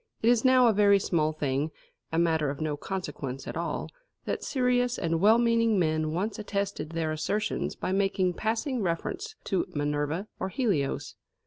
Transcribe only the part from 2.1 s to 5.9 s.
a matter of no consequence at all that serious and well meaning